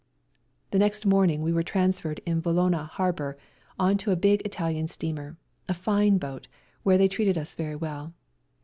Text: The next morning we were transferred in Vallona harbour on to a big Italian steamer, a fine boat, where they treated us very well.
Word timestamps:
The 0.71 0.79
next 0.79 1.05
morning 1.05 1.43
we 1.43 1.53
were 1.53 1.61
transferred 1.61 2.21
in 2.25 2.41
Vallona 2.41 2.87
harbour 2.89 3.37
on 3.77 3.97
to 3.97 4.09
a 4.09 4.15
big 4.15 4.41
Italian 4.41 4.87
steamer, 4.87 5.37
a 5.69 5.75
fine 5.75 6.17
boat, 6.17 6.47
where 6.81 6.97
they 6.97 7.07
treated 7.07 7.37
us 7.37 7.53
very 7.53 7.75
well. 7.75 8.11